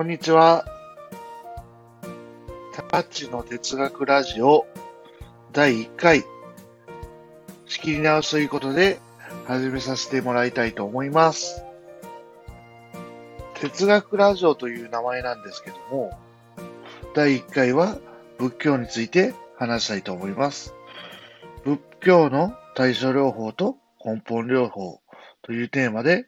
[0.00, 0.64] こんにちは。
[2.88, 4.66] タッチの哲学ラジオ
[5.52, 6.24] 第1回
[7.66, 8.98] 仕切り直しということで
[9.46, 11.66] 始めさせてもらいたいと思います。
[13.56, 16.18] 哲学ラジオという名前なんですけども、
[17.14, 17.98] 第1回は
[18.38, 20.74] 仏教について話したいと思います。
[21.62, 25.02] 仏教の対処療法と根本療法
[25.42, 26.26] というテーマで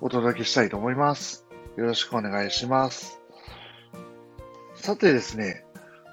[0.00, 1.49] お届けしたいと思います。
[1.80, 3.18] よろしくお願いします。
[4.74, 5.64] さてですね、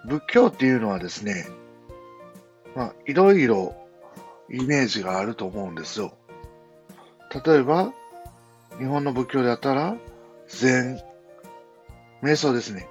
[0.06, 1.46] 仏教っていうのはですね、
[2.74, 3.76] まあ、いろいろ
[4.50, 6.14] イメージがあると思うんですよ。
[7.46, 7.92] 例えば、
[8.80, 9.98] 日本の仏教であったら、
[10.48, 11.02] 禅、
[12.24, 12.88] 瞑想ですね。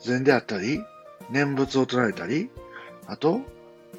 [0.00, 0.84] 禅であったり、
[1.30, 2.50] 念仏を唱えたり、
[3.06, 3.40] あと、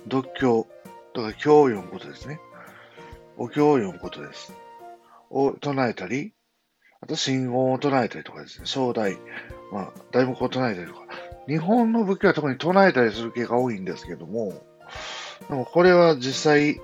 [0.03, 0.67] 読経
[1.13, 2.39] とか経を読むことですね。
[3.37, 4.53] お経を読むことです。
[5.31, 6.35] を唱えたり、
[7.01, 9.17] あと信号を唱えたりとかですね、正代、
[9.71, 11.01] まあ、大目を唱えたりとか、
[11.47, 14.53] 日本の仏教は特に唱えたりする系が多いんですけども、
[15.49, 16.79] でもこれは実際、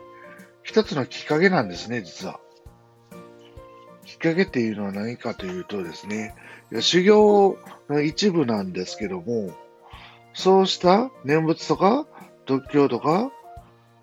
[0.64, 2.40] 一つのきっかけなんですね、実は。
[4.06, 6.34] きっかけっていうのは何かというとですね、
[6.80, 9.52] 修行の一部なんですけども、
[10.34, 12.08] そうした念仏とか、
[12.48, 13.32] 読経とか、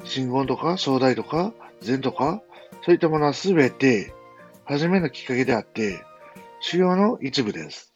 [0.04, 2.42] 信言とか、正代とか、禅とか、
[2.84, 4.14] そういったものはすべて、
[4.66, 6.04] 初めのきっかけであって、
[6.60, 7.94] 修行の一部です。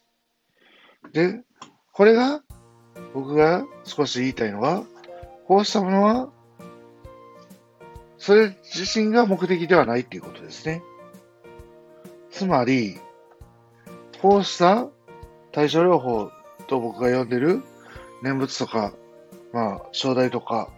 [1.12, 1.40] で、
[1.92, 2.42] これが、
[3.14, 4.84] 僕が少し言いたいのは、
[5.46, 6.28] こうしたものは、
[8.18, 10.82] それ自身が目的ではないっていうことですね。
[12.30, 12.98] つまり、
[14.20, 14.86] こうした
[15.52, 16.30] 対処療法
[16.66, 17.62] と僕が呼んでる
[18.22, 18.92] 念仏とか、
[19.52, 20.68] まあ、正代とか、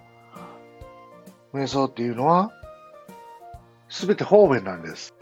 [1.53, 2.53] 瞑想っていうのは、
[3.89, 5.15] すべて方便なんです。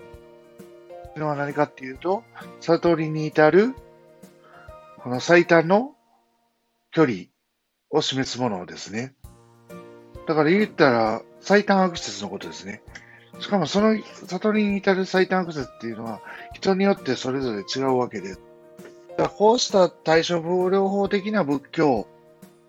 [1.18, 2.24] のは何かっていうと、
[2.60, 3.74] 悟りに至る、
[4.98, 5.94] この最短の
[6.90, 7.18] 距離
[7.90, 9.14] を示すものですね。
[10.26, 12.82] だから言ったら、最短アクセスのことですね。
[13.40, 16.20] しかもその悟りに至る最短アクセスっていうのは、
[16.54, 18.40] 人によってそれぞれ違うわけです。
[19.10, 22.06] だからこうした対処療法的な仏教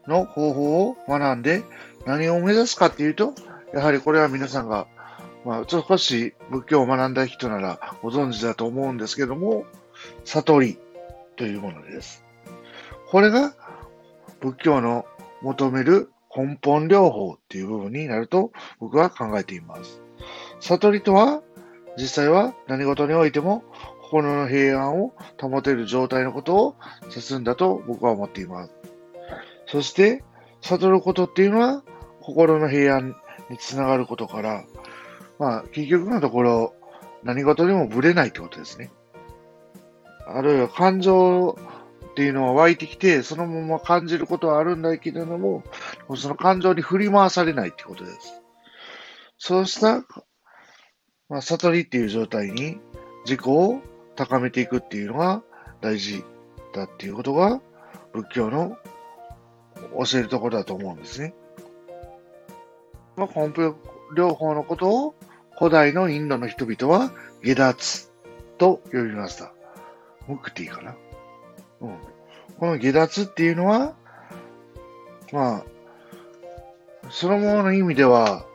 [0.07, 1.63] の方法を学んで、
[2.06, 3.34] 何を目指すかっていうと、
[3.74, 4.88] やはりこれは皆さんが
[5.50, 9.66] まあ、少し仏教を学んだ人ならご存知だと思うんですけども、
[10.24, 10.78] 悟り
[11.38, 12.24] というものです。
[13.10, 13.56] これが
[14.42, 15.08] 仏教の
[15.42, 20.04] 求める根本療法っていう部分になると僕は考えています。
[20.60, 21.42] 悟りとは、
[21.98, 23.64] 実際は何事においても
[24.04, 26.76] 心の平安を保てる状態のことを
[27.10, 28.72] 指すんだと僕は思っています。
[29.66, 30.24] そして、
[30.62, 31.81] 悟ることっていうのは
[32.22, 33.16] 心の平安
[33.50, 34.64] につながることから、
[35.39, 36.73] まあ、結局のところ、
[37.23, 38.91] 何事にもぶれないってことですね。
[40.27, 41.57] あるいは感情
[42.11, 45.63] っていうのは湧いてきて、そのまま感じることはあるんだけれども、
[46.17, 48.41] その感情に振り回されないってことです。
[49.38, 50.05] そうした、
[51.29, 52.77] まあ、悟りっていう状態に
[53.23, 53.79] 自己を
[54.16, 55.41] 高めていくっていうのが
[55.79, 56.25] 大事
[56.73, 57.61] だっていうことが
[58.11, 58.77] 仏教の
[60.06, 61.33] 教えるところだと思うんですね。
[63.16, 63.77] まあ、根本
[64.16, 65.16] 療法のことを
[65.59, 67.12] 古代のインドの人々は
[67.44, 68.09] 下脱
[68.58, 69.52] と呼びました。
[70.25, 70.96] ムクティかな。
[71.81, 71.97] うん。
[72.58, 73.94] この下脱っていうのは、
[75.34, 75.66] まあ、
[77.09, 78.46] そのものの意味では、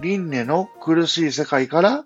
[0.00, 2.04] 輪廻の苦しい世界から、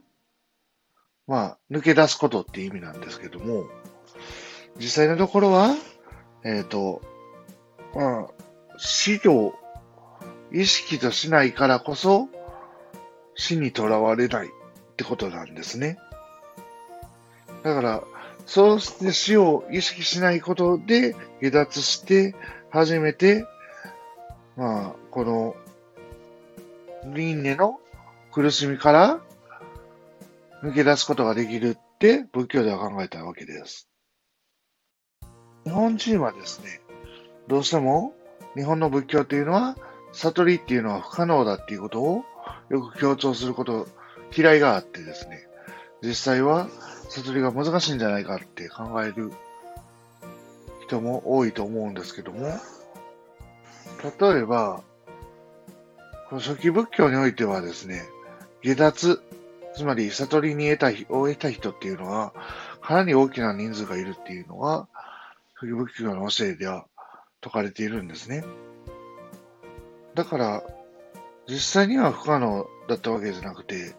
[1.29, 3.67] まあ、抜け出すことっていう意味なんですけども、
[4.77, 5.77] 実際のところは、
[6.45, 7.01] えっ、と、
[7.95, 8.29] まあ、
[8.77, 9.55] 死を
[10.53, 12.29] 意識としないからこそ
[13.41, 14.51] 死にとらわれないっ
[14.97, 15.99] てことなんですね。
[17.63, 18.05] だから、
[18.45, 22.35] そうして死を意識しないことで下脱して
[22.69, 23.47] 初めて、
[24.57, 25.57] まあ、この
[27.15, 27.81] 輪廻の
[28.31, 29.21] 苦しみから
[30.63, 33.89] 抜け出すことができるって仏教では考えたわけです。
[35.65, 36.83] 日本人はですね、
[37.49, 38.13] どうしても
[38.55, 39.77] 日本の仏教というのは
[40.13, 42.25] 悟りっていうのは不可能だっていうことを
[42.71, 43.87] よく強調すること、
[44.37, 45.47] 嫌いがあってですね、
[46.03, 46.69] 実際は
[47.09, 49.33] 悟りが難しいんじゃないかって考える
[50.87, 52.47] 人も多いと思うんですけども、
[54.21, 54.83] 例えば、
[56.29, 58.05] この初期仏教においてはですね、
[58.63, 59.21] 下脱、
[59.75, 62.33] つまり悟りに得たを得た人っていうのは、
[62.81, 64.87] かなり大きな人数がいるっていうのが、
[65.55, 66.87] 初期仏教の教えでは
[67.43, 68.45] 説かれているんですね。
[70.15, 70.63] だから、
[71.51, 73.97] 実際には不可能だったわけじゃなくて、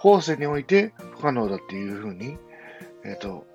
[0.00, 2.38] 後世において不可能だっていうふうに、
[3.04, 3.46] えっ、と、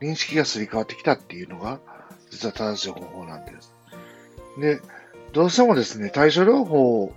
[0.00, 1.80] 認識がすり替わってきたっていうのが、
[2.30, 3.74] 実は正しい方法なんです。
[4.60, 4.80] で、
[5.32, 7.12] どうしてもですね、対処療法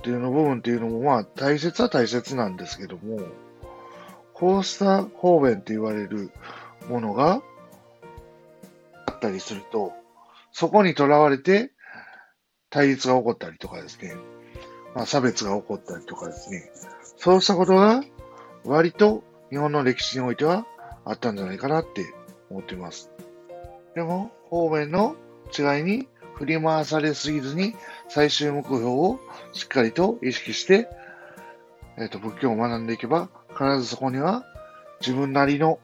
[0.00, 3.20] っていうの部分っていうのも、まあ、大切は大切なんですけども、
[4.34, 6.30] こうした方便って言われる
[6.90, 7.40] ものが
[9.06, 9.92] あったりすると、
[10.52, 11.72] そこにとらわれて
[12.74, 14.16] 対立が起こったりとかですね、
[14.96, 16.72] まあ、差別が起こったりとかですね、
[17.16, 18.02] そうしたことが
[18.64, 20.66] 割と日本の歴史においては
[21.04, 22.12] あったんじゃないかなって
[22.50, 23.12] 思っています。
[23.94, 25.14] でも、方面の
[25.56, 27.76] 違いに振り回されすぎずに
[28.08, 29.20] 最終目標を
[29.52, 30.88] しっかりと意識して、
[31.96, 34.44] えっ、ー、と、仏教を学んでいけば、必ずそこには
[35.00, 35.78] 自分なりの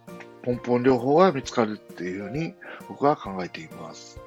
[0.45, 2.55] 根本療法が見つかるっていうふうに
[2.89, 4.21] 僕は考えています。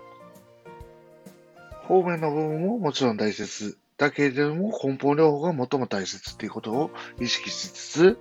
[1.88, 8.18] 方面の部分ももちろん大切だけれども根本療法が最も大切っていうことを意識しつつ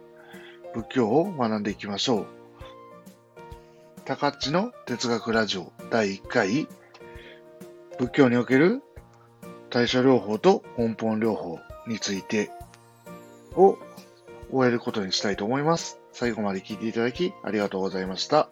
[0.75, 2.26] 仏教を学んでいきましょう。
[4.05, 6.67] 高っちの哲学ラジオ第1回
[7.99, 8.82] 仏教における
[9.70, 12.50] 対処療法と根本療法について
[13.55, 13.79] を
[14.50, 16.00] 終えることにしたいと思います。
[16.12, 18.49] 最後まで聞いていただきありがとうございました。